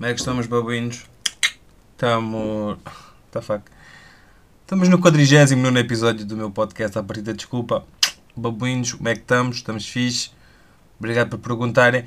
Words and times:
Como 0.00 0.08
é 0.08 0.14
que 0.14 0.20
estamos, 0.20 0.46
babuínos? 0.46 1.04
Estamos. 1.92 2.78
Tá 3.30 3.42
fuck. 3.42 3.62
Estamos 4.62 4.88
no 4.88 4.98
49 4.98 5.78
episódio 5.78 6.24
do 6.24 6.38
meu 6.38 6.50
podcast 6.50 6.98
A 6.98 7.02
Partida 7.02 7.34
Desculpa. 7.34 7.84
Babuínos, 8.34 8.94
como 8.94 9.10
é 9.10 9.14
que 9.14 9.20
estamos? 9.20 9.56
Estamos 9.56 9.86
fixe. 9.86 10.30
Obrigado 10.98 11.28
por 11.28 11.38
perguntarem. 11.40 12.06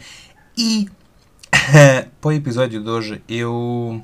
E. 0.57 0.89
para 2.19 2.29
o 2.29 2.32
episódio 2.32 2.82
de 2.82 2.89
hoje, 2.89 3.23
eu. 3.29 4.04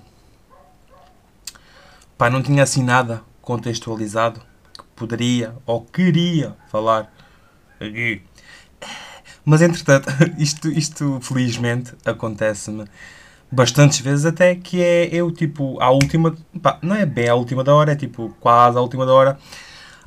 Pá, 2.15 2.29
não 2.29 2.43
tinha 2.43 2.61
assim 2.61 2.83
nada 2.83 3.23
contextualizado 3.41 4.39
que 4.71 4.83
poderia 4.95 5.55
ou 5.65 5.83
queria 5.83 6.55
falar 6.69 7.11
aqui. 7.79 8.21
Mas 9.43 9.63
entretanto, 9.63 10.09
isto, 10.37 10.69
isto 10.69 11.19
felizmente 11.23 11.95
acontece-me 12.05 12.85
bastantes 13.51 13.99
vezes 13.99 14.25
até 14.25 14.55
que 14.55 14.81
é 14.81 15.09
eu 15.13 15.31
tipo 15.31 15.81
à 15.81 15.89
última, 15.89 16.35
pá, 16.61 16.77
não 16.81 16.95
é 16.95 17.05
bem 17.05 17.27
à 17.27 17.35
última 17.35 17.63
da 17.63 17.73
hora, 17.73 17.93
é 17.93 17.95
tipo 17.95 18.35
quase 18.39 18.77
à 18.77 18.81
última 18.81 19.05
da 19.05 19.13
hora. 19.13 19.39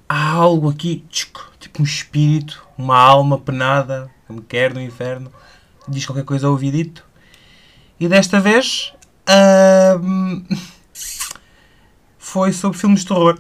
Há 0.09 0.33
algo 0.33 0.69
aqui, 0.69 1.05
tipo 1.09 1.81
um 1.81 1.85
espírito, 1.85 2.67
uma 2.77 2.99
alma 2.99 3.39
penada 3.39 4.11
que 4.27 4.33
me 4.33 4.43
quer 4.43 4.75
no 4.75 4.81
inferno, 4.81 5.33
diz 5.89 6.05
qualquer 6.07 6.25
coisa 6.25 6.47
ao 6.47 6.53
ouvidito. 6.53 7.05
E 7.99 8.09
desta 8.09 8.41
vez 8.41 8.93
hum, 10.01 10.45
foi 12.19 12.53
sobre 12.53 12.79
filmes 12.79 13.01
de 13.01 13.07
terror. 13.07 13.39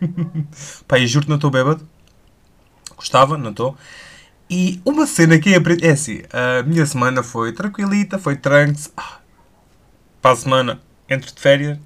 Pá, 0.86 0.98
e 0.98 1.06
juro 1.06 1.24
que 1.24 1.30
não 1.30 1.36
estou 1.36 1.50
bêbado. 1.50 1.86
Gostava, 2.96 3.36
não 3.36 3.50
estou. 3.50 3.76
E 4.48 4.80
uma 4.84 5.06
cena 5.06 5.38
que 5.38 5.54
é, 5.54 5.58
é 5.82 5.90
assim, 5.90 6.22
a 6.32 6.62
minha 6.62 6.86
semana 6.86 7.22
foi 7.22 7.52
tranquilita, 7.52 8.18
foi 8.18 8.36
trunks. 8.36 8.92
Ah, 8.96 9.18
para 10.22 10.32
a 10.32 10.36
semana, 10.36 10.80
entre 11.08 11.32
de 11.32 11.40
férias, 11.40 11.78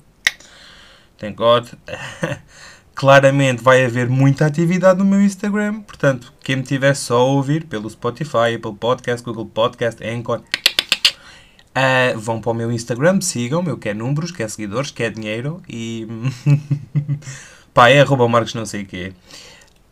thank 1.19 1.37
God. 1.37 1.69
Claramente 2.95 3.63
vai 3.63 3.83
haver 3.85 4.11
muita 4.11 4.45
atividade 4.45 4.99
no 4.99 5.07
meu 5.07 5.23
Instagram, 5.23 5.81
portanto, 5.81 6.35
quem 6.43 6.57
me 6.57 6.63
tiver 6.63 6.95
só 6.95 7.19
a 7.19 7.25
ouvir 7.25 7.65
pelo 7.65 7.89
Spotify, 7.89 8.57
Apple 8.57 8.75
Podcast, 8.75 9.25
Google 9.25 9.47
Podcast, 9.47 10.05
Anchor, 10.07 10.41
uh, 10.41 12.19
vão 12.19 12.43
para 12.43 12.51
o 12.51 12.55
meu 12.55 12.71
Instagram, 12.71 13.23
sigam, 13.23 13.65
eu 13.65 13.79
quero 13.79 13.99
números, 13.99 14.33
quero 14.33 14.51
seguidores, 14.51 14.91
quero 14.91 15.15
dinheiro 15.15 15.63
e... 15.67 16.07
pá, 17.73 17.89
é 17.89 18.01
arroba 18.01 18.29
marcos 18.29 18.53
não 18.53 18.67
sei 18.67 18.83
o 18.83 18.87
quê. 18.87 19.15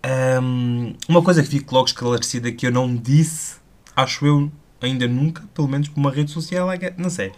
Um, 0.04 0.94
uma 1.08 1.22
coisa 1.22 1.42
que 1.42 1.48
fico 1.48 1.74
logo 1.74 1.86
esclarecida 1.86 2.52
que 2.52 2.66
eu 2.66 2.70
não 2.70 2.94
disse, 2.94 3.56
acho 3.96 4.24
eu, 4.24 4.52
ainda 4.80 5.08
nunca, 5.08 5.42
pelo 5.54 5.68
menos 5.68 5.88
por 5.88 5.98
uma 5.98 6.10
rede 6.10 6.30
social, 6.30 6.68
não 6.96 7.10
sei, 7.10 7.32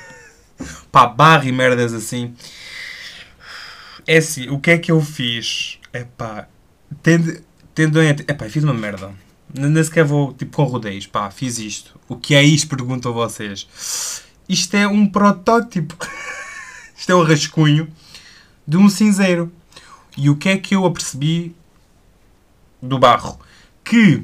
Pá, 0.93 1.09
barra 1.09 1.47
e 1.47 1.51
merdas 1.51 1.93
assim. 1.93 2.37
É 4.07 4.19
assim, 4.19 4.49
o 4.49 4.61
que 4.61 4.71
é 4.71 4.79
que 4.79 4.93
eu 4.93 5.01
fiz? 5.01 5.81
É 5.93 6.05
pá, 6.05 6.47
tendo, 7.03 7.43
tendo 7.75 8.01
em... 8.01 8.11
Epá, 8.11 8.49
fiz 8.49 8.63
uma 8.63 8.75
merda. 8.75 9.13
Nem 9.55 9.83
sequer 9.85 10.05
vou 10.05 10.33
tipo 10.33 10.57
com 10.57 10.65
rodeios. 10.65 11.07
Pá, 11.07 11.31
fiz 11.31 11.59
isto. 11.59 11.99
O 12.09 12.17
que 12.17 12.35
é 12.35 12.43
isto? 12.43 12.69
Pergunto 12.69 13.09
a 13.09 13.13
vocês. 13.13 13.67
Isto 14.49 14.77
é 14.77 14.87
um 14.89 15.07
protótipo. 15.07 15.97
isto 16.97 17.11
é 17.11 17.15
um 17.15 17.23
rascunho 17.23 17.89
de 18.67 18.77
um 18.77 18.89
cinzeiro. 18.89 19.53
E 20.17 20.29
o 20.29 20.37
que 20.37 20.49
é 20.49 20.57
que 20.57 20.75
eu 20.75 20.85
apercebi 20.85 21.55
do 22.81 22.99
barro? 22.99 23.39
Que 23.85 24.17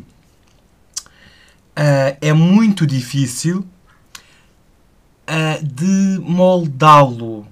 uh, 1.78 2.16
é 2.21 2.33
muito 2.33 2.87
difícil 2.87 3.66
uh, 5.28 5.65
de 5.65 6.21
moldá-lo. 6.21 7.47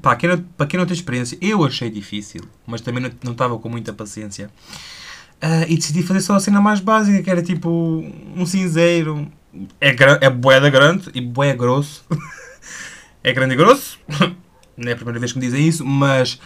Para 0.00 0.16
quem, 0.16 0.28
não, 0.28 0.38
para 0.56 0.66
quem 0.66 0.78
não 0.78 0.86
tem 0.86 0.94
experiência, 0.94 1.36
eu 1.40 1.64
achei 1.64 1.90
difícil, 1.90 2.42
mas 2.64 2.80
também 2.80 3.12
não 3.22 3.32
estava 3.32 3.58
com 3.58 3.68
muita 3.68 3.92
paciência. 3.92 4.48
Uh, 5.42 5.68
e 5.68 5.76
decidi 5.76 6.02
fazer 6.02 6.20
só 6.20 6.34
a 6.34 6.40
cena 6.40 6.60
mais 6.60 6.80
básica, 6.80 7.22
que 7.22 7.30
era 7.30 7.42
tipo 7.42 7.68
um 8.34 8.46
cinzeiro. 8.46 9.30
É, 9.80 9.94
é 10.20 10.30
boeda 10.30 10.70
grande 10.70 11.10
e 11.14 11.20
boé 11.20 11.54
grosso. 11.54 12.04
é 13.22 13.32
grande 13.32 13.54
e 13.54 13.56
grosso. 13.56 13.98
Não 14.76 14.90
é 14.90 14.92
a 14.92 14.96
primeira 14.96 15.18
vez 15.18 15.32
que 15.32 15.38
me 15.38 15.44
dizem 15.44 15.66
isso, 15.66 15.84
mas 15.84 16.38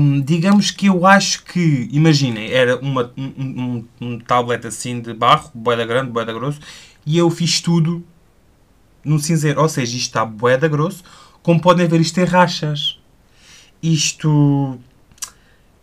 um, 0.00 0.20
digamos 0.20 0.70
que 0.70 0.86
eu 0.86 1.06
acho 1.06 1.44
que, 1.44 1.88
imaginem, 1.92 2.50
era 2.50 2.76
uma, 2.78 3.12
um, 3.16 3.24
um, 3.38 3.88
um 4.00 4.18
tablet 4.18 4.66
assim 4.66 5.00
de 5.00 5.12
barro, 5.14 5.50
boeda 5.54 5.84
grande, 5.84 6.10
boeda 6.10 6.32
grosso, 6.32 6.58
e 7.06 7.18
eu 7.18 7.30
fiz 7.30 7.60
tudo 7.60 8.04
no 9.04 9.18
cinzeiro. 9.18 9.60
Ou 9.60 9.68
seja, 9.68 9.96
isto 9.96 10.06
está 10.08 10.24
boeda 10.24 10.66
grosso, 10.66 11.04
como 11.42 11.60
podem 11.60 11.86
ver, 11.86 12.00
isto 12.00 12.14
tem 12.14 12.24
rachas. 12.24 12.98
Isto 13.82 14.78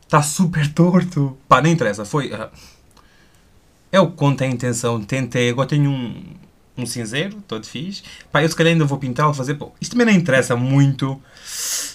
Está 0.10 0.24
super 0.24 0.68
torto. 0.74 1.38
Pá, 1.48 1.62
nem 1.62 1.72
interessa. 1.72 2.04
Foi. 2.04 2.32
Uh, 2.34 2.50
que 3.92 4.16
conta 4.16 4.44
a 4.44 4.48
intenção. 4.48 5.00
Tentei. 5.04 5.52
Agora 5.52 5.68
tenho 5.68 5.88
um, 5.88 6.24
um 6.76 6.84
cinzeiro, 6.84 7.38
todo 7.48 7.64
fixe. 7.64 8.02
Pá, 8.32 8.42
eu 8.42 8.50
se 8.50 8.56
calhar 8.56 8.74
ainda 8.74 8.86
vou 8.86 8.98
pintá-lo, 8.98 9.36
fazer. 9.36 9.54
Pô, 9.54 9.72
isto 9.80 9.92
também 9.92 10.08
não 10.08 10.20
interessa 10.20 10.56
muito. 10.56 11.22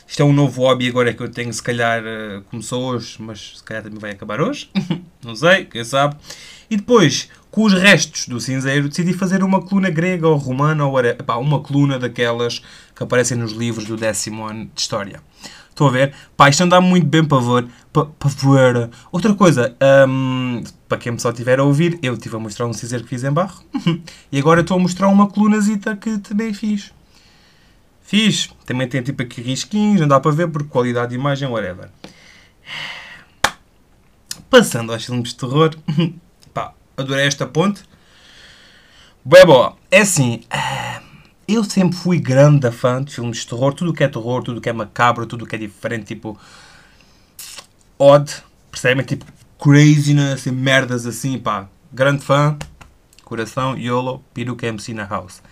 Isto 0.07 0.23
é 0.23 0.25
um 0.25 0.33
novo 0.33 0.63
hobby 0.63 0.89
agora 0.89 1.13
que 1.13 1.21
eu 1.21 1.29
tenho, 1.29 1.53
se 1.53 1.61
calhar 1.61 2.05
uh, 2.05 2.43
começou 2.43 2.85
hoje, 2.85 3.17
mas 3.19 3.55
se 3.57 3.65
calhar 3.65 3.83
também 3.83 3.99
vai 3.99 4.13
acabar 4.13 4.41
hoje. 4.41 4.71
não 5.21 5.35
sei, 5.35 5.65
quem 5.65 5.83
sabe. 5.83 6.15
E 6.71 6.77
depois, 6.77 7.29
com 7.51 7.65
os 7.65 7.73
restos 7.73 8.29
do 8.29 8.39
cinzeiro, 8.41 8.89
decidi 8.89 9.13
fazer 9.13 9.43
uma 9.43 9.61
coluna 9.61 9.91
grega 9.91 10.29
ou 10.29 10.37
romana, 10.37 10.87
ou 10.87 10.95
pá, 11.27 11.35
uma 11.35 11.59
coluna 11.59 11.99
daquelas 11.99 12.63
que 12.95 13.03
aparecem 13.03 13.37
nos 13.37 13.51
livros 13.51 13.87
do 13.87 13.97
décimo 13.97 14.47
ano 14.47 14.71
de 14.73 14.81
História. 14.81 15.21
Estão 15.75 15.89
a 15.89 15.91
ver? 15.91 16.15
Pá, 16.37 16.49
isto 16.49 16.63
anda 16.63 16.81
muito 16.81 17.05
bem 17.05 17.25
para 17.25 17.41
ver. 17.41 17.69
Outra 19.11 19.35
coisa, 19.35 19.77
um, 20.09 20.63
para 20.89 20.99
quem 20.99 21.19
só 21.19 21.31
estiver 21.31 21.59
a 21.59 21.65
ouvir, 21.65 21.99
eu 22.01 22.15
estive 22.15 22.37
a 22.37 22.39
mostrar 22.39 22.67
um 22.67 22.73
cinzeiro 22.73 23.03
que 23.03 23.11
fiz 23.11 23.25
em 23.25 23.33
barro. 23.33 23.61
e 24.31 24.39
agora 24.39 24.61
estou 24.61 24.77
a 24.77 24.81
mostrar 24.81 25.09
uma 25.09 25.27
colunazita 25.27 25.97
que 25.97 26.19
também 26.19 26.55
fiz. 26.55 26.93
Fiz. 28.03 28.51
Também 28.65 28.87
tem 28.87 29.03
tipo 29.03 29.21
aqui 29.21 29.41
risquinhos, 29.43 30.01
não 30.01 30.07
dá 30.07 30.21
para 30.21 30.31
ver 30.31 30.47
por 30.49 30.63
qualidade 30.69 31.09
de 31.09 31.17
imagem, 31.17 31.49
whatever. 31.49 31.91
Passando 34.49 34.93
aos 34.93 35.05
filmes 35.05 35.31
de 35.31 35.37
terror. 35.37 35.75
Pá, 36.55 36.73
adorei 36.97 37.27
esta 37.27 37.49
ponte. 37.49 37.83
Bem. 39.25 39.43
É 39.91 40.03
assim 40.03 40.45
eu 41.47 41.65
sempre 41.65 41.97
fui 41.97 42.19
grande 42.19 42.71
fã 42.71 43.03
de 43.03 43.15
filmes 43.15 43.39
de 43.39 43.47
terror, 43.47 43.73
tudo 43.75 43.93
que 43.93 44.05
é 44.05 44.09
terror, 44.09 44.43
tudo 44.43 44.61
que 44.61 44.69
é 44.69 44.73
macabro, 44.73 45.27
tudo 45.27 45.47
que 45.47 45.55
é 45.55 45.59
diferente, 45.59 46.07
tipo 46.07 46.39
odd, 47.99 48.33
percebem? 48.71 49.05
Tipo 49.05 49.25
craziness 49.59 50.47
e 50.47 50.53
merdas 50.53 51.07
assim, 51.07 51.39
pá. 51.39 51.69
Grande 51.93 52.25
fã, 52.25 52.57
coração, 53.25 53.77
YOLO, 53.77 54.23
peruca 54.33 54.67
MC 54.67 54.93
na 54.93 55.05
house. 55.05 55.43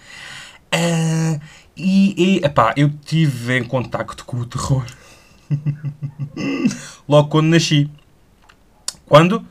Uh, 0.74 1.40
e, 1.76 2.38
e 2.38 2.42
eu 2.76 2.90
tive 3.04 3.58
em 3.58 3.64
contacto 3.64 4.24
com 4.24 4.38
o 4.38 4.46
terror 4.46 4.84
Logo 7.08 7.28
quando 7.28 7.48
nasci. 7.48 7.90
Quando? 9.06 9.46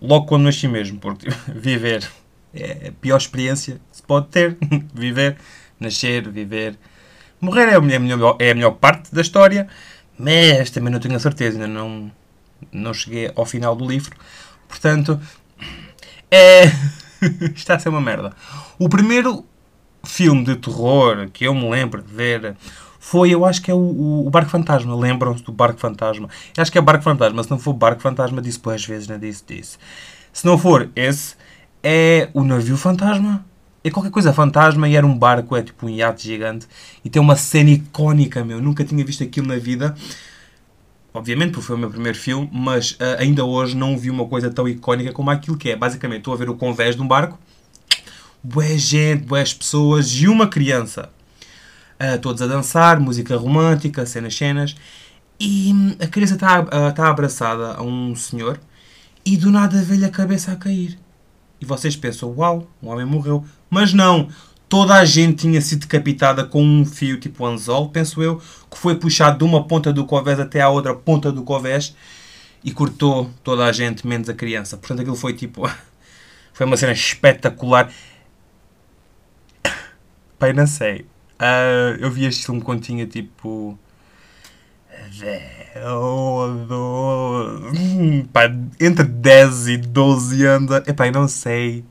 Logo 0.00 0.26
quando 0.26 0.44
nasci 0.44 0.66
mesmo, 0.66 0.98
porque 0.98 1.28
viver 1.54 2.08
é 2.52 2.88
a 2.88 2.92
pior 2.92 3.16
experiência 3.16 3.80
que 3.90 3.96
se 3.96 4.02
pode 4.02 4.28
ter. 4.28 4.56
viver, 4.92 5.36
nascer, 5.80 6.28
viver. 6.28 6.78
Morrer 7.40 7.68
é 7.68 7.74
a 7.74 7.80
melhor, 7.80 8.36
é 8.38 8.50
a 8.50 8.54
melhor 8.54 8.72
parte 8.72 9.14
da 9.14 9.22
história, 9.22 9.66
mas 10.18 10.70
também 10.70 10.92
não 10.92 11.00
tenho 11.00 11.16
a 11.16 11.18
certeza, 11.18 11.56
ainda 11.56 11.66
não, 11.66 12.12
não 12.70 12.92
cheguei 12.92 13.32
ao 13.34 13.46
final 13.46 13.74
do 13.74 13.86
livro. 13.86 14.14
Portanto, 14.68 15.18
é. 16.30 16.64
está 17.56 17.74
a 17.74 17.78
ser 17.78 17.88
uma 17.88 18.00
merda. 18.00 18.32
O 18.78 18.88
primeiro 18.88 19.44
filme 20.04 20.44
de 20.44 20.56
terror 20.56 21.28
que 21.32 21.44
eu 21.44 21.54
me 21.54 21.68
lembro 21.68 22.02
de 22.02 22.12
ver 22.12 22.56
foi, 22.98 23.30
eu 23.30 23.44
acho 23.46 23.62
que 23.62 23.70
é 23.70 23.74
o, 23.74 24.26
o 24.26 24.30
Barco 24.30 24.50
Fantasma. 24.50 24.94
Lembram-se 24.94 25.42
do 25.42 25.52
Barco 25.52 25.80
Fantasma? 25.80 26.28
Eu 26.56 26.62
acho 26.62 26.70
que 26.70 26.78
é 26.78 26.80
Barco 26.80 27.02
Fantasma. 27.02 27.42
Se 27.42 27.50
não 27.50 27.58
for 27.58 27.72
Barco 27.72 28.02
Fantasma, 28.02 28.42
disse 28.42 28.58
boas 28.60 28.84
vezes, 28.84 29.08
não 29.08 29.18
disse, 29.18 29.42
disse. 29.46 29.78
Se 30.32 30.44
não 30.44 30.58
for 30.58 30.90
esse, 30.94 31.34
é 31.82 32.28
o 32.34 32.44
Navio 32.44 32.76
Fantasma. 32.76 33.44
É 33.82 33.90
qualquer 33.90 34.10
coisa 34.10 34.32
fantasma 34.32 34.88
e 34.88 34.94
era 34.94 35.06
um 35.06 35.16
barco, 35.16 35.56
é 35.56 35.62
tipo 35.62 35.86
um 35.86 35.88
iate 35.88 36.26
gigante. 36.26 36.66
E 37.04 37.08
tem 37.08 37.20
uma 37.20 37.36
cena 37.36 37.70
icónica, 37.70 38.44
meu. 38.44 38.60
Nunca 38.60 38.84
tinha 38.84 39.04
visto 39.04 39.24
aquilo 39.24 39.46
na 39.46 39.56
vida. 39.56 39.94
Obviamente, 41.12 41.52
porque 41.52 41.66
foi 41.66 41.76
o 41.76 41.78
meu 41.78 41.90
primeiro 41.90 42.16
filme, 42.16 42.48
mas 42.52 42.92
uh, 42.92 43.18
ainda 43.18 43.44
hoje 43.44 43.76
não 43.76 43.98
vi 43.98 44.10
uma 44.10 44.26
coisa 44.26 44.50
tão 44.50 44.68
icónica 44.68 45.12
como 45.12 45.30
aquilo 45.30 45.56
que 45.56 45.70
é. 45.70 45.76
Basicamente, 45.76 46.18
estou 46.18 46.34
a 46.34 46.36
ver 46.36 46.48
o 46.48 46.54
convés 46.54 46.94
de 46.94 47.02
um 47.02 47.08
barco, 47.08 47.38
boa 48.42 48.78
gente, 48.78 49.24
boas 49.24 49.52
pessoas 49.52 50.08
e 50.12 50.28
uma 50.28 50.46
criança. 50.46 51.10
Uh, 52.00 52.18
todos 52.20 52.40
a 52.42 52.46
dançar, 52.46 53.00
música 53.00 53.36
romântica, 53.36 54.06
cenas, 54.06 54.36
cenas. 54.36 54.76
E 55.38 55.72
hum, 55.72 55.96
a 55.98 56.06
criança 56.06 56.34
está 56.34 56.60
uh, 56.60 56.94
tá 56.94 57.08
abraçada 57.08 57.74
a 57.74 57.82
um 57.82 58.14
senhor 58.14 58.60
e 59.24 59.36
do 59.36 59.50
nada 59.50 59.82
vê-lhe 59.82 60.04
a 60.04 60.10
cabeça 60.10 60.52
a 60.52 60.56
cair. 60.56 60.98
E 61.60 61.64
vocês 61.64 61.94
pensam, 61.96 62.34
uau, 62.36 62.66
um 62.82 62.88
homem 62.88 63.04
morreu. 63.04 63.44
Mas 63.68 63.92
não, 63.92 64.28
toda 64.68 64.94
a 64.94 65.04
gente 65.04 65.42
tinha 65.42 65.60
sido 65.60 65.80
decapitada 65.80 66.44
com 66.44 66.62
um 66.62 66.86
fio 66.86 67.18
tipo 67.18 67.44
anzol, 67.44 67.90
penso 67.90 68.22
eu, 68.22 68.40
que 68.70 68.78
foi 68.78 68.94
puxado 68.94 69.38
de 69.38 69.44
uma 69.44 69.66
ponta 69.66 69.92
do 69.92 70.06
covés 70.06 70.40
até 70.40 70.60
à 70.60 70.68
outra 70.68 70.94
ponta 70.94 71.30
do 71.30 71.42
covés 71.42 71.94
e 72.62 72.72
cortou 72.72 73.30
toda 73.42 73.64
a 73.64 73.72
gente, 73.72 74.06
menos 74.06 74.28
a 74.28 74.34
criança. 74.34 74.76
Portanto, 74.76 75.00
aquilo 75.00 75.16
foi 75.16 75.34
tipo. 75.34 75.68
Foi 76.52 76.66
uma 76.66 76.76
cena 76.76 76.92
espetacular. 76.92 77.90
Pai, 80.38 80.52
não 80.52 80.66
sei. 80.66 81.06
Uh, 81.40 81.96
eu 81.98 82.10
vi 82.10 82.26
este 82.26 82.44
filme 82.44 82.60
quando 82.60 82.82
tinha 82.82 83.06
tipo. 83.06 83.78
Pá, 88.32 88.42
entre 88.80 89.04
10 89.04 89.68
e 89.68 89.76
12 89.76 90.44
anos. 90.44 90.70
Epá, 90.86 91.10
não 91.10 91.28
sei. 91.28 91.84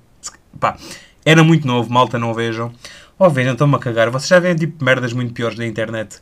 Pá, 0.59 0.77
era 1.25 1.43
muito 1.43 1.67
novo, 1.67 1.91
malta, 1.91 2.19
não 2.19 2.33
vejam. 2.33 2.73
Ou 3.17 3.27
oh, 3.27 3.29
vejam, 3.29 3.53
estão-me 3.53 3.75
a 3.75 3.79
cagar. 3.79 4.09
Vocês 4.09 4.29
já 4.29 4.39
veem 4.39 4.55
tipo 4.55 4.83
merdas 4.83 5.13
muito 5.13 5.33
piores 5.33 5.57
na 5.57 5.65
internet 5.65 6.21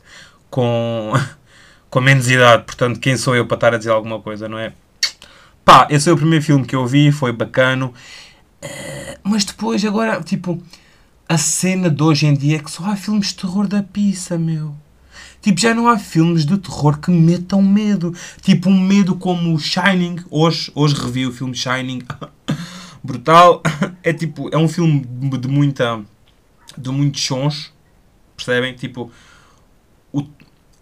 com, 0.50 1.12
com 1.90 2.00
menos 2.00 2.30
idade. 2.30 2.64
Portanto, 2.64 3.00
quem 3.00 3.16
sou 3.16 3.36
eu 3.36 3.46
para 3.46 3.54
estar 3.56 3.74
a 3.74 3.78
dizer 3.78 3.90
alguma 3.90 4.20
coisa, 4.20 4.48
não 4.48 4.58
é? 4.58 4.72
Pá, 5.64 5.86
esse 5.90 6.08
é 6.08 6.12
o 6.12 6.16
primeiro 6.16 6.44
filme 6.44 6.64
que 6.64 6.74
eu 6.74 6.86
vi, 6.86 7.12
foi 7.12 7.32
bacano. 7.32 7.92
Uh, 8.62 9.18
mas 9.22 9.44
depois, 9.44 9.84
agora, 9.84 10.20
tipo, 10.22 10.60
a 11.28 11.36
cena 11.36 11.90
de 11.90 12.02
hoje 12.02 12.26
em 12.26 12.34
dia 12.34 12.56
é 12.56 12.58
que 12.58 12.70
só 12.70 12.84
há 12.84 12.96
filmes 12.96 13.28
de 13.28 13.36
terror 13.36 13.68
da 13.68 13.82
pizza, 13.82 14.38
meu. 14.38 14.74
Tipo, 15.48 15.60
já 15.62 15.74
não 15.74 15.88
há 15.88 15.98
filmes 15.98 16.44
de 16.44 16.58
terror 16.58 16.98
que 16.98 17.10
metam 17.10 17.62
medo. 17.62 18.14
Tipo, 18.42 18.68
um 18.68 18.78
medo 18.78 19.16
como 19.16 19.54
o 19.54 19.58
Shining. 19.58 20.16
Hoje, 20.28 20.70
hoje 20.74 20.94
revi 20.94 21.26
o 21.26 21.32
filme 21.32 21.54
Shining. 21.54 22.02
brutal. 23.02 23.62
É 24.02 24.12
tipo, 24.12 24.50
é 24.52 24.58
um 24.58 24.68
filme 24.68 25.00
de 25.00 25.48
muita. 25.48 26.04
de 26.76 26.90
muitos 26.90 27.24
sons. 27.24 27.72
Percebem? 28.36 28.74
Tipo, 28.74 29.10
o, 30.12 30.22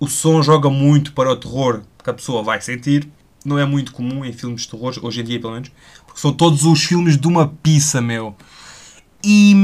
o 0.00 0.08
som 0.08 0.42
joga 0.42 0.68
muito 0.68 1.12
para 1.12 1.30
o 1.30 1.36
terror 1.36 1.82
que 2.02 2.10
a 2.10 2.14
pessoa 2.14 2.42
vai 2.42 2.60
sentir. 2.60 3.08
Não 3.44 3.60
é 3.60 3.64
muito 3.64 3.92
comum 3.92 4.24
em 4.24 4.32
filmes 4.32 4.62
de 4.62 4.68
terror, 4.70 4.98
hoje 5.00 5.20
em 5.20 5.24
dia 5.24 5.38
pelo 5.38 5.52
menos. 5.52 5.70
Porque 6.04 6.20
são 6.20 6.32
todos 6.32 6.64
os 6.64 6.82
filmes 6.82 7.16
de 7.16 7.28
uma 7.28 7.46
pizza, 7.62 8.00
meu. 8.00 8.34
E. 9.22 9.54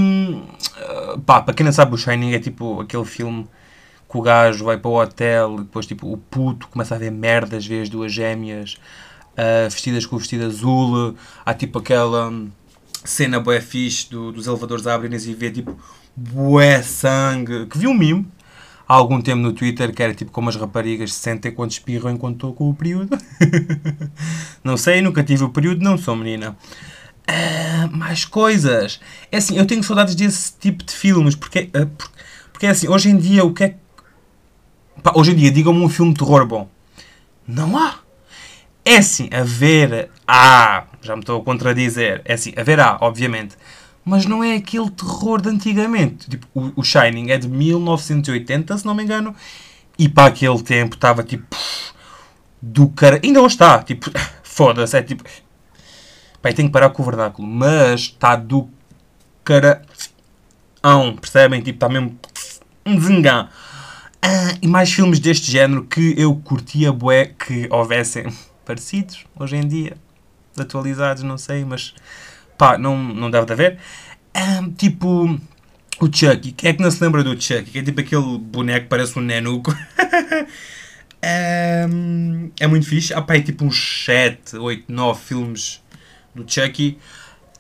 pá, 1.26 1.42
para 1.42 1.54
quem 1.54 1.66
não 1.66 1.72
sabe, 1.72 1.92
o 1.92 1.98
Shining 1.98 2.34
é 2.34 2.38
tipo 2.38 2.80
aquele 2.80 3.04
filme 3.04 3.48
que 4.12 4.18
o 4.18 4.20
gajo 4.20 4.66
vai 4.66 4.76
para 4.76 4.90
o 4.90 5.00
hotel 5.00 5.56
depois 5.56 5.86
tipo 5.86 6.12
o 6.12 6.18
puto 6.18 6.68
começa 6.68 6.94
a 6.94 6.98
ver 6.98 7.10
merdas, 7.10 7.66
vê 7.66 7.80
as 7.80 7.88
duas 7.88 8.12
gêmeas 8.12 8.76
uh, 9.32 9.70
vestidas 9.70 10.04
com 10.04 10.16
o 10.16 10.18
vestido 10.18 10.44
azul, 10.44 11.16
há 11.46 11.54
tipo 11.54 11.78
aquela 11.78 12.28
hum, 12.28 12.50
cena 13.02 13.40
bué 13.40 13.58
fixe 13.62 14.10
do, 14.10 14.30
dos 14.30 14.46
elevadores 14.46 14.86
a 14.86 14.94
abrirem 14.94 15.18
e 15.18 15.34
vê 15.34 15.50
tipo 15.50 15.78
bué 16.14 16.82
sangue, 16.82 17.64
que 17.64 17.78
vi 17.78 17.86
um 17.86 17.94
mimo 17.94 18.30
há 18.86 18.92
algum 18.92 19.18
tempo 19.18 19.40
no 19.40 19.54
Twitter 19.54 19.94
que 19.94 20.02
era 20.02 20.12
tipo 20.12 20.30
como 20.30 20.50
as 20.50 20.56
raparigas 20.56 21.14
se 21.14 21.20
sentem 21.20 21.50
quando 21.50 21.70
espirram 21.70 22.10
enquanto 22.10 22.34
estou 22.34 22.52
com 22.52 22.68
o 22.68 22.74
período. 22.74 23.16
não 24.62 24.76
sei, 24.76 25.00
nunca 25.00 25.24
tive 25.24 25.42
o 25.44 25.48
período, 25.48 25.82
não 25.82 25.96
sou 25.96 26.14
menina. 26.14 26.54
Uh, 27.26 27.96
mais 27.96 28.26
coisas. 28.26 29.00
É 29.30 29.38
assim, 29.38 29.56
eu 29.56 29.64
tenho 29.64 29.82
saudades 29.82 30.14
desse 30.14 30.52
tipo 30.58 30.84
de 30.84 30.92
filmes, 30.92 31.34
porque, 31.34 31.70
uh, 31.74 31.86
porque, 31.86 32.18
porque 32.52 32.66
é 32.66 32.70
assim, 32.70 32.88
hoje 32.88 33.08
em 33.08 33.16
dia 33.16 33.42
o 33.44 33.54
que 33.54 33.64
é 33.64 33.76
Pá, 35.02 35.12
hoje 35.16 35.32
em 35.32 35.34
dia, 35.34 35.50
digam-me 35.50 35.80
um 35.80 35.88
filme 35.88 36.12
de 36.12 36.18
terror 36.18 36.46
bom. 36.46 36.68
Não 37.46 37.76
há. 37.76 37.96
É 38.84 38.96
assim, 38.96 39.28
a 39.32 39.42
ver 39.42 40.10
há. 40.26 40.84
Já 41.02 41.16
me 41.16 41.22
estou 41.22 41.40
a 41.40 41.44
contradizer. 41.44 42.22
É 42.24 42.34
a 42.60 42.62
ver 42.62 42.78
há, 42.78 42.98
obviamente. 43.00 43.56
Mas 44.04 44.26
não 44.26 44.42
é 44.42 44.56
aquele 44.56 44.90
terror 44.90 45.40
de 45.40 45.48
antigamente. 45.48 46.30
Tipo, 46.30 46.46
o, 46.54 46.72
o 46.76 46.84
Shining 46.84 47.30
é 47.30 47.38
de 47.38 47.48
1980, 47.48 48.78
se 48.78 48.86
não 48.86 48.94
me 48.94 49.02
engano. 49.02 49.34
E 49.98 50.08
para 50.08 50.28
aquele 50.28 50.62
tempo 50.62 50.94
estava 50.94 51.22
tipo. 51.22 51.56
Do 52.60 52.88
cara. 52.88 53.20
Ainda 53.22 53.40
hoje 53.40 53.54
está. 53.54 53.82
Tipo, 53.82 54.10
foda-se. 54.42 54.96
É 54.96 55.02
tipo. 55.02 55.24
Pai, 56.40 56.52
tenho 56.52 56.68
que 56.68 56.72
parar 56.72 56.90
com 56.90 57.02
o 57.02 57.06
vernáculo. 57.06 57.46
Mas 57.46 58.00
está 58.02 58.36
do 58.36 58.68
cara. 59.44 59.82
Percebem? 61.20 61.60
Tipo, 61.60 61.76
está 61.76 61.88
mesmo. 61.88 62.16
Um 62.86 63.00
zengão. 63.00 63.48
Ah, 64.22 64.56
e 64.62 64.68
mais 64.68 64.92
filmes 64.92 65.18
deste 65.18 65.50
género 65.50 65.84
que 65.84 66.14
eu 66.16 66.34
curtia 66.36 66.92
bué 66.92 67.26
que 67.26 67.66
houvessem 67.70 68.26
parecidos 68.64 69.24
hoje 69.36 69.56
em 69.56 69.66
dia, 69.66 69.96
atualizados, 70.56 71.24
não 71.24 71.36
sei, 71.36 71.64
mas 71.64 71.94
pá, 72.56 72.78
não, 72.78 72.96
não 72.96 73.30
deve 73.30 73.46
de 73.46 73.52
haver. 73.52 73.78
Tipo 74.78 75.38
o 76.00 76.06
Chucky, 76.06 76.52
quem 76.52 76.70
é 76.70 76.72
que 76.72 76.82
não 76.82 76.90
se 76.90 77.02
lembra 77.02 77.22
do 77.22 77.40
Chucky? 77.40 77.70
Que 77.70 77.78
é 77.80 77.82
tipo 77.82 78.00
aquele 78.00 78.38
boneco 78.38 78.84
que 78.84 78.88
parece 78.88 79.18
um 79.18 79.22
nenuco. 79.22 79.72
um, 81.90 82.50
é 82.58 82.66
muito 82.66 82.86
fixe. 82.86 83.12
Há 83.12 83.22
pá, 83.22 83.36
é 83.36 83.40
tipo 83.40 83.64
uns 83.64 84.04
7, 84.04 84.56
8, 84.56 84.92
9 84.92 85.20
filmes 85.20 85.82
do 86.34 86.44
Chucky. 86.46 86.98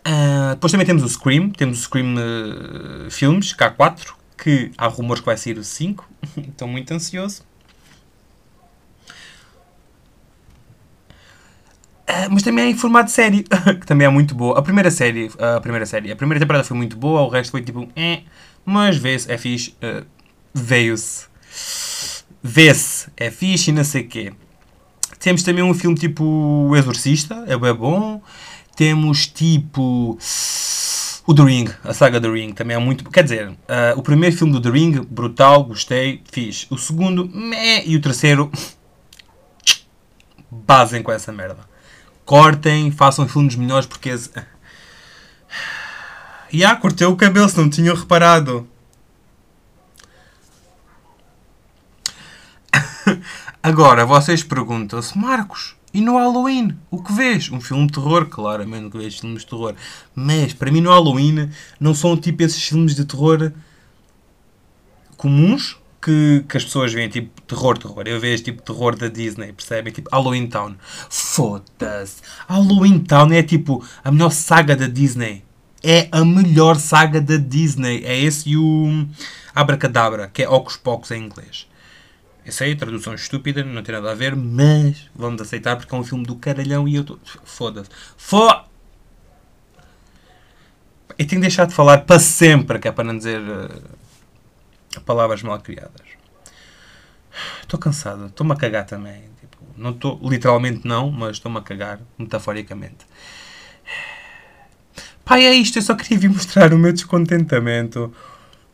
Uh, 0.06 0.54
depois 0.54 0.72
também 0.72 0.86
temos 0.86 1.04
o 1.04 1.08
Scream, 1.08 1.50
temos 1.50 1.78
o 1.78 1.82
Scream 1.82 2.16
uh, 2.16 3.10
filmes, 3.10 3.54
K4, 3.54 4.14
que 4.42 4.72
há 4.76 4.88
rumores 4.88 5.20
que 5.20 5.26
vai 5.26 5.36
sair 5.36 5.56
o 5.56 5.62
5. 5.62 6.08
Estou 6.48 6.66
muito 6.66 6.92
ansioso. 6.92 7.42
Uh, 12.08 12.28
mas 12.28 12.42
também 12.42 12.64
é 12.64 12.68
em 12.68 12.76
formato 12.76 13.06
de 13.06 13.12
série, 13.12 13.44
que 13.80 13.86
também 13.86 14.06
é 14.06 14.10
muito 14.10 14.34
boa. 14.34 14.58
A 14.58 14.62
primeira 14.62 14.90
série, 14.90 15.30
a 15.38 15.60
primeira 15.60 15.86
série, 15.86 16.10
a 16.10 16.16
primeira 16.16 16.40
temporada 16.40 16.64
foi 16.64 16.76
muito 16.76 16.96
boa, 16.96 17.22
o 17.22 17.28
resto 17.28 17.52
foi 17.52 17.62
tipo, 17.62 17.88
eh, 17.94 18.22
mas 18.64 18.96
vê-se, 18.96 19.30
é 19.30 19.38
fixe, 19.38 19.74
uh, 19.82 20.04
veio-se. 20.52 21.26
Vê-se, 22.42 23.08
é 23.16 23.30
fixe 23.30 23.70
e 23.70 23.72
não 23.72 23.84
sei 23.84 24.02
o 24.02 24.08
quê. 24.08 24.32
Temos 25.20 25.44
também 25.44 25.62
um 25.62 25.72
filme 25.72 25.96
tipo 25.96 26.24
O 26.24 26.76
Exorcista, 26.76 27.44
é 27.46 27.56
bem 27.56 27.72
bom. 27.72 28.20
Temos 28.74 29.28
tipo 29.28 30.18
o 31.26 31.34
The 31.34 31.42
Ring, 31.42 31.68
a 31.84 31.94
saga 31.94 32.20
The 32.20 32.28
Ring, 32.28 32.52
também 32.52 32.76
é 32.76 32.80
muito. 32.80 33.08
Quer 33.10 33.22
dizer, 33.22 33.48
uh, 33.48 33.56
o 33.96 34.02
primeiro 34.02 34.36
filme 34.36 34.52
do 34.52 34.60
The 34.60 34.70
Ring, 34.70 35.00
brutal, 35.02 35.64
gostei, 35.64 36.22
fiz. 36.30 36.66
O 36.70 36.76
segundo, 36.76 37.28
meh, 37.28 37.84
e 37.86 37.96
o 37.96 38.00
terceiro, 38.00 38.50
basem 40.50 41.02
com 41.02 41.12
essa 41.12 41.32
merda. 41.32 41.60
Cortem, 42.24 42.90
façam 42.90 43.28
filmes 43.28 43.54
melhores 43.54 43.86
porque. 43.86 44.10
E 46.52 46.64
ah, 46.64 46.74
cortei 46.74 47.06
o 47.06 47.16
cabelo 47.16 47.48
se 47.48 47.56
não 47.56 47.70
tinham 47.70 47.94
reparado. 47.94 48.68
Agora 53.62 54.04
vocês 54.04 54.42
perguntam-se, 54.42 55.16
Marcos, 55.16 55.76
e 55.94 56.00
no 56.00 56.16
Halloween, 56.16 56.76
o 56.90 57.02
que 57.02 57.12
vês? 57.12 57.50
Um 57.50 57.60
filme 57.60 57.86
de 57.86 57.92
terror, 57.92 58.26
claramente 58.26 58.90
que 58.90 58.98
vejo 58.98 59.20
filmes 59.20 59.42
de 59.42 59.48
terror. 59.48 59.74
Mas, 60.14 60.54
para 60.54 60.70
mim, 60.70 60.80
no 60.80 60.90
Halloween, 60.90 61.50
não 61.78 61.94
são 61.94 62.16
tipo 62.16 62.42
esses 62.42 62.62
filmes 62.62 62.94
de 62.94 63.04
terror 63.04 63.52
comuns, 65.16 65.76
que, 66.02 66.44
que 66.48 66.56
as 66.56 66.64
pessoas 66.64 66.92
veem 66.92 67.08
tipo 67.08 67.40
terror, 67.42 67.78
terror. 67.78 68.02
Eu 68.06 68.18
vejo 68.18 68.42
tipo 68.42 68.60
terror 68.62 68.96
da 68.96 69.08
Disney, 69.08 69.52
percebem? 69.52 69.92
Tipo 69.92 70.10
Halloween 70.10 70.48
Town. 70.48 70.74
Foda-se. 71.08 72.22
Halloween 72.48 72.98
Town 72.98 73.32
é 73.32 73.42
tipo 73.42 73.84
a 74.02 74.10
melhor 74.10 74.30
saga 74.30 74.74
da 74.74 74.88
Disney. 74.88 75.44
É 75.82 76.08
a 76.10 76.24
melhor 76.24 76.76
saga 76.76 77.20
da 77.20 77.36
Disney. 77.36 78.02
É 78.04 78.18
esse 78.18 78.50
e 78.50 78.56
o 78.56 79.06
Abracadabra, 79.54 80.28
que 80.32 80.42
é 80.42 80.48
Ocus 80.48 80.76
Pocus 80.76 81.12
em 81.12 81.22
inglês. 81.22 81.66
Eu 82.44 82.50
sei, 82.50 82.74
tradução 82.74 83.14
estúpida, 83.14 83.62
não 83.62 83.82
tem 83.82 83.94
nada 83.94 84.10
a 84.10 84.14
ver, 84.14 84.34
mas 84.34 85.08
vamos 85.14 85.40
aceitar 85.40 85.76
porque 85.76 85.94
é 85.94 85.98
um 85.98 86.02
filme 86.02 86.24
do 86.24 86.36
caralhão 86.36 86.88
e 86.88 86.96
eu 86.96 87.02
estou. 87.02 87.20
Foda-se. 87.44 87.90
Foda! 88.16 88.64
Eu 91.16 91.26
tenho 91.26 91.40
deixar 91.40 91.66
de 91.66 91.74
falar 91.74 91.98
para 91.98 92.18
sempre, 92.18 92.78
que 92.78 92.88
é 92.88 92.92
para 92.92 93.04
não 93.04 93.16
dizer 93.16 93.40
uh, 93.40 95.00
palavras 95.02 95.42
mal 95.42 95.60
criadas. 95.60 96.06
Estou 97.60 97.78
cansado, 97.78 98.26
estou-me 98.26 98.52
a 98.52 98.56
cagar 98.56 98.86
também. 98.86 99.22
Tipo, 99.40 99.58
não 99.76 99.90
estou, 99.90 100.18
literalmente 100.22 100.86
não, 100.86 101.10
mas 101.10 101.36
estou-me 101.36 101.58
a 101.58 101.62
cagar, 101.62 102.00
metaforicamente. 102.18 103.06
Pai, 105.24 105.44
é 105.44 105.54
isto, 105.54 105.78
eu 105.78 105.82
só 105.82 105.94
queria 105.94 106.18
vir 106.18 106.28
mostrar 106.28 106.74
o 106.74 106.78
meu 106.78 106.92
descontentamento 106.92 108.12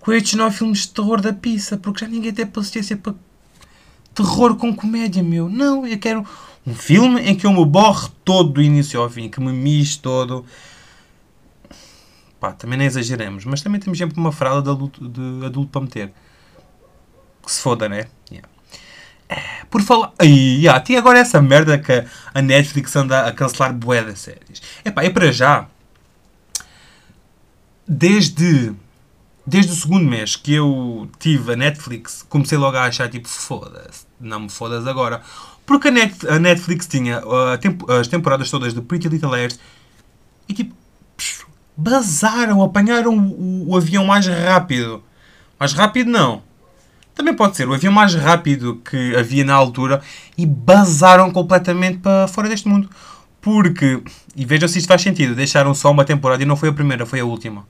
com 0.00 0.12
estes 0.12 0.34
nove 0.34 0.56
filmes 0.56 0.86
de 0.86 0.94
terror 0.94 1.20
da 1.20 1.32
pizza, 1.32 1.76
porque 1.76 2.04
já 2.04 2.10
ninguém 2.10 2.32
tem 2.32 2.46
paciência 2.46 2.96
para 2.96 3.14
terror 4.18 4.56
com 4.56 4.74
comédia, 4.74 5.22
meu. 5.22 5.48
Não, 5.48 5.86
eu 5.86 5.98
quero 5.98 6.26
um 6.66 6.74
filme 6.74 7.20
em 7.20 7.36
que 7.36 7.46
eu 7.46 7.52
me 7.52 7.64
borre 7.64 8.08
todo 8.24 8.50
do 8.50 8.62
início 8.62 9.00
ao 9.00 9.08
fim, 9.08 9.28
que 9.28 9.40
me 9.40 9.52
mise 9.52 9.98
todo. 9.98 10.44
Pá, 12.40 12.52
também 12.52 12.78
nem 12.78 12.86
exageremos, 12.86 13.44
mas 13.44 13.62
também 13.62 13.80
temos 13.80 13.96
sempre 13.96 14.18
uma 14.18 14.32
fralda 14.32 14.62
de 14.62 14.70
adulto, 14.70 15.08
de 15.08 15.46
adulto 15.46 15.70
para 15.70 15.80
meter. 15.80 16.12
Que 17.42 17.50
se 17.50 17.60
foda, 17.60 17.88
né? 17.88 18.06
Yeah. 18.30 18.48
É, 19.28 19.64
por 19.70 19.82
falar. 19.82 20.12
Ai, 20.18 20.28
yeah, 20.28 20.80
tem 20.80 20.96
agora 20.96 21.18
essa 21.18 21.40
merda 21.40 21.78
que 21.78 22.04
a 22.34 22.42
Netflix 22.42 22.94
anda 22.96 23.26
a 23.26 23.32
cancelar 23.32 23.72
bué 23.72 24.02
das 24.02 24.20
séries. 24.20 24.62
Epá, 24.84 25.04
é 25.04 25.10
para 25.10 25.30
já. 25.32 25.66
Desde. 27.86 28.74
Desde 29.48 29.72
o 29.72 29.74
segundo 29.74 30.04
mês 30.04 30.36
que 30.36 30.52
eu 30.52 31.08
tive 31.18 31.54
a 31.54 31.56
Netflix, 31.56 32.22
comecei 32.28 32.58
logo 32.58 32.76
a 32.76 32.84
achar 32.84 33.08
tipo, 33.08 33.26
foda-se, 33.26 34.04
não 34.20 34.40
me 34.40 34.50
fodas 34.50 34.86
agora. 34.86 35.22
Porque 35.64 35.88
a, 35.88 35.90
Net, 35.90 36.28
a 36.28 36.38
Netflix 36.38 36.86
tinha 36.86 37.26
uh, 37.26 37.56
tempo, 37.56 37.90
as 37.90 38.06
temporadas 38.08 38.50
todas 38.50 38.74
de 38.74 38.82
Pretty 38.82 39.08
Little 39.08 39.34
Liars 39.34 39.58
e 40.46 40.52
tipo, 40.52 40.74
psh, 41.16 41.46
bazaram, 41.74 42.62
apanharam 42.62 43.16
o, 43.16 43.70
o, 43.70 43.76
avião 43.78 44.04
mais 44.04 44.26
rápido. 44.26 45.02
Mais 45.58 45.72
rápido 45.72 46.10
não. 46.10 46.42
Também 47.14 47.32
pode 47.32 47.56
ser 47.56 47.66
o 47.66 47.72
avião 47.72 47.92
mais 47.92 48.14
rápido 48.14 48.82
que 48.84 49.16
havia 49.16 49.46
na 49.46 49.54
altura 49.54 50.02
e 50.36 50.44
bazaram 50.44 51.30
completamente 51.30 51.96
para 52.00 52.28
fora 52.28 52.50
deste 52.50 52.68
mundo. 52.68 52.90
Porque, 53.40 54.02
e 54.36 54.44
vejam 54.44 54.68
se 54.68 54.78
isto 54.78 54.88
faz 54.88 55.00
sentido, 55.00 55.34
deixaram 55.34 55.72
só 55.72 55.90
uma 55.90 56.04
temporada 56.04 56.42
e 56.42 56.46
não 56.46 56.54
foi 56.54 56.68
a 56.68 56.72
primeira, 56.74 57.06
foi 57.06 57.20
a 57.20 57.24
última. 57.24 57.66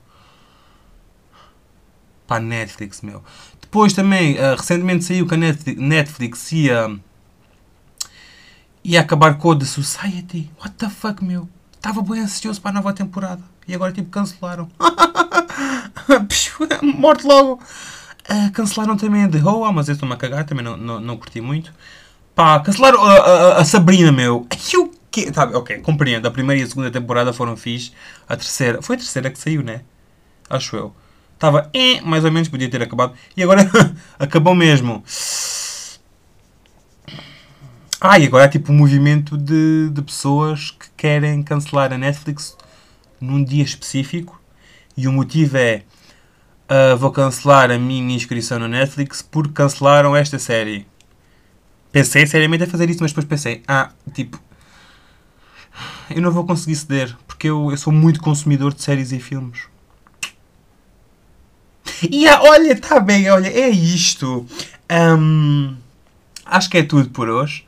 A 2.29 2.39
Netflix, 2.39 3.01
meu. 3.01 3.23
Depois 3.59 3.93
também, 3.93 4.35
uh, 4.35 4.55
recentemente 4.55 5.03
saiu 5.03 5.27
que 5.27 5.33
a 5.33 5.37
Netflix 5.37 6.51
ia, 6.51 6.95
ia 8.83 9.01
acabar 9.01 9.37
com 9.37 9.57
The 9.57 9.65
Society. 9.65 10.49
What 10.59 10.75
the 10.75 10.89
fuck, 10.89 11.23
meu? 11.23 11.49
Estava 11.75 12.01
bem 12.01 12.21
ansioso 12.21 12.61
para 12.61 12.71
a 12.71 12.73
nova 12.75 12.93
temporada. 12.93 13.41
E 13.67 13.73
agora, 13.73 13.91
tipo, 13.91 14.09
cancelaram. 14.09 14.69
Morte 16.81 17.25
logo. 17.25 17.61
Uh, 18.29 18.51
cancelaram 18.51 18.97
também 18.97 19.29
The 19.29 19.39
Hoa, 19.39 19.71
mas 19.71 19.87
eu 19.87 19.93
estou-me 19.93 20.13
a 20.13 20.17
cagar, 20.17 20.45
também 20.45 20.63
não, 20.63 20.77
não, 20.77 20.99
não 20.99 21.17
curti 21.17 21.41
muito. 21.41 21.73
Pá, 22.35 22.59
cancelaram 22.59 23.03
a, 23.03 23.13
a, 23.13 23.57
a 23.57 23.65
Sabrina, 23.65 24.11
meu. 24.11 24.47
E 24.71 24.77
o 24.77 24.91
quê? 25.09 25.31
Tá, 25.31 25.45
ok, 25.45 25.79
compreendo. 25.79 26.27
A 26.27 26.31
primeira 26.31 26.61
e 26.61 26.63
a 26.63 26.67
segunda 26.67 26.91
temporada 26.91 27.33
foram 27.33 27.57
fixe. 27.57 27.91
A 28.27 28.35
terceira... 28.35 28.81
Foi 28.81 28.95
a 28.95 28.99
terceira 28.99 29.29
que 29.29 29.39
saiu, 29.39 29.63
né? 29.63 29.81
Acho 30.49 30.75
eu. 30.75 30.95
Estava, 31.39 31.69
eh, 31.73 32.01
mais 32.01 32.25
ou 32.25 32.31
menos, 32.33 32.49
podia 32.49 32.69
ter 32.69 32.81
acabado. 32.81 33.13
E 33.35 33.41
agora 33.41 33.61
acabou 34.19 34.53
mesmo. 34.53 35.01
Ah, 38.01 38.19
e 38.19 38.25
agora 38.25 38.43
há 38.43 38.49
tipo 38.49 38.73
um 38.73 38.75
movimento 38.75 39.37
de, 39.37 39.89
de 39.89 40.01
pessoas 40.01 40.71
que 40.71 40.87
querem 40.97 41.41
cancelar 41.41 41.93
a 41.93 41.97
Netflix 41.97 42.57
num 43.21 43.41
dia 43.41 43.63
específico 43.63 44.37
e 44.97 45.07
o 45.07 45.13
motivo 45.13 45.55
é 45.55 45.83
uh, 46.69 46.97
vou 46.97 47.09
cancelar 47.09 47.71
a 47.71 47.79
minha 47.79 48.13
inscrição 48.13 48.59
na 48.59 48.67
Netflix 48.67 49.21
porque 49.21 49.53
cancelaram 49.53 50.17
esta 50.17 50.37
série. 50.37 50.85
Pensei 51.89 52.27
seriamente 52.27 52.65
a 52.65 52.67
fazer 52.67 52.89
isso, 52.89 53.01
mas 53.01 53.11
depois 53.11 53.25
pensei, 53.25 53.63
ah, 53.65 53.91
tipo, 54.13 54.37
eu 56.09 56.21
não 56.21 56.31
vou 56.31 56.45
conseguir 56.45 56.75
ceder 56.75 57.15
porque 57.25 57.47
eu, 57.47 57.71
eu 57.71 57.77
sou 57.77 57.93
muito 57.93 58.19
consumidor 58.19 58.73
de 58.73 58.81
séries 58.81 59.13
e 59.13 59.19
filmes. 59.21 59.69
E 62.09 62.27
ah, 62.27 62.41
olha, 62.43 62.73
está 62.73 62.99
bem, 62.99 63.29
olha, 63.29 63.47
é 63.47 63.69
isto. 63.69 64.45
Um, 64.91 65.75
acho 66.45 66.69
que 66.69 66.77
é 66.77 66.83
tudo 66.83 67.09
por 67.09 67.29
hoje. 67.29 67.65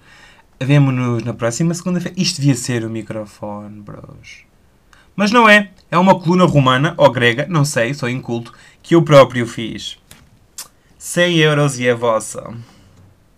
Vemo-nos 0.59 1.23
na 1.23 1.33
próxima 1.33 1.73
segunda-feira. 1.73 2.15
Isto 2.19 2.37
devia 2.37 2.55
ser 2.55 2.85
o 2.85 2.89
microfone, 2.89 3.81
bros. 3.81 4.43
Mas 5.15 5.31
não 5.31 5.49
é. 5.49 5.71
É 5.89 5.97
uma 5.97 6.19
coluna 6.19 6.45
romana 6.45 6.93
ou 6.97 7.11
grega, 7.11 7.45
não 7.49 7.65
sei, 7.65 7.93
sou 7.93 8.07
inculto, 8.07 8.53
que 8.81 8.95
eu 8.95 9.01
próprio 9.01 9.45
fiz. 9.45 9.97
100 10.97 11.37
euros 11.37 11.79
e 11.79 11.87
é 11.87 11.93
vossa. 11.93 12.53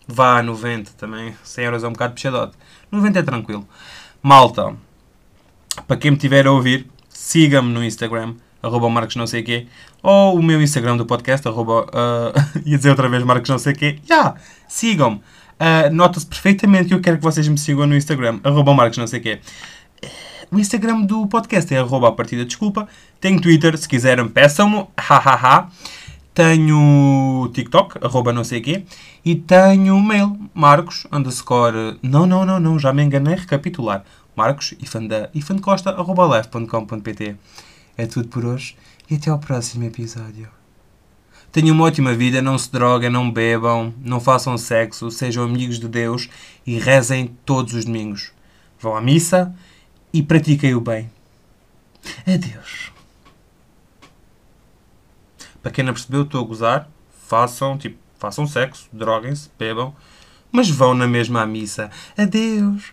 Vá, 0.08 0.44
90 0.44 0.92
também. 0.98 1.34
100 1.44 1.66
euros 1.66 1.84
é 1.84 1.88
um 1.88 1.94
bocado 1.94 2.14
puxadote. 2.14 2.58
90 2.92 3.20
é 3.20 3.24
tranquilo. 3.24 3.68
Malta, 4.22 4.76
para 5.88 5.98
quem 5.98 6.12
me 6.12 6.18
tiver 6.18 6.46
a 6.46 6.52
ouvir, 6.52 6.88
siga-me 7.10 7.70
no 7.70 7.84
Instagram, 7.84 8.36
arroba 8.64 8.90
marcos 8.90 9.16
não 9.18 9.28
sei 9.28 9.44
quê, 9.44 9.68
ou 10.02 10.40
o 10.40 10.42
meu 10.42 10.62
Instagram 10.62 10.98
do 10.98 11.06
podcast, 11.06 11.48
arroba, 11.48 11.86
uh, 11.86 12.60
ia 12.66 12.78
dizer 12.78 12.90
outra 12.90 13.10
vez 13.10 13.24
marcos 13.24 13.50
não 13.50 13.60
sei 13.60 13.74
quê. 13.74 14.00
Já, 14.08 14.16
yeah, 14.16 14.36
sigam-me. 14.68 15.18
Uh, 15.18 15.94
Nota-se 15.94 16.26
perfeitamente 16.26 16.88
que 16.88 16.94
eu 16.94 17.02
quero 17.02 17.18
que 17.18 17.24
vocês 17.24 17.48
me 17.48 17.58
sigam 17.58 17.86
no 17.86 17.96
Instagram, 17.96 18.40
arroba 18.44 18.74
marcos 18.74 18.98
não 18.98 19.06
sei 19.06 19.20
quê. 19.20 19.40
O 20.52 20.60
Instagram 20.60 21.02
do 21.02 21.26
podcast 21.28 21.74
é 21.74 21.80
arroba 21.80 22.10
a 22.10 22.12
partida 22.12 22.46
desculpa. 22.46 22.88
Tenho 23.20 23.42
Twitter, 23.42 23.76
se 23.78 23.88
quiserem 23.88 24.28
peçam-me, 24.28 24.86
hahaha. 24.98 25.68
Tenho 26.34 27.50
TikTok, 27.54 27.98
arroba 28.02 28.32
não 28.32 28.44
sei 28.44 28.62
quê. 28.62 28.84
E 29.26 29.36
tenho 29.36 30.00
mail, 30.00 30.38
marcos, 30.54 31.08
underscore... 31.12 31.98
Não, 32.02 32.26
não, 32.26 32.46
não, 32.46 32.60
não, 32.60 32.78
já 32.78 32.94
me 32.94 33.04
enganei, 33.04 33.36
recapitular. 33.36 34.04
Marcos, 34.36 34.74
ifanda, 34.80 35.30
ifandecosta, 35.34 35.92
arroba 35.92 36.26
left.com.pt. 36.26 37.36
É 37.98 38.06
tudo 38.06 38.28
por 38.28 38.46
hoje 38.46 38.76
e 39.10 39.16
até 39.16 39.30
ao 39.30 39.40
próximo 39.40 39.84
episódio. 39.84 40.50
Tenham 41.52 41.76
uma 41.76 41.86
ótima 41.86 42.16
vida, 42.16 42.42
não 42.42 42.58
se 42.58 42.72
droguem, 42.72 43.12
não 43.12 43.30
bebam, 43.30 43.94
não 44.00 44.20
façam 44.20 44.58
sexo, 44.58 45.12
sejam 45.12 45.44
amigos 45.44 45.80
de 45.80 45.88
Deus 45.88 46.28
e 46.66 46.80
rezem 46.80 47.28
todos 47.46 47.76
os 47.76 47.86
domingos. 47.86 48.32
Vão 48.80 48.96
à 48.96 49.02
missa 49.02 49.54
e 50.12 50.24
pratiquem 50.24 50.74
o 50.74 50.82
bem. 50.82 51.12
Adeus. 52.26 52.92
Para 55.62 55.72
quem 55.72 55.84
não 55.84 55.94
percebeu, 55.94 56.24
estou 56.24 56.44
a 56.44 56.48
gozar. 56.48 56.90
Façam, 57.28 57.78
tipo, 57.78 57.98
façam 58.18 58.48
sexo, 58.48 58.88
droguem-se, 58.92 59.50
bebam, 59.58 59.96
mas 60.52 60.70
vão 60.70 60.94
na 60.94 61.08
mesma 61.08 61.42
à 61.42 61.46
missa. 61.46 61.92
Adeus. 62.18 62.93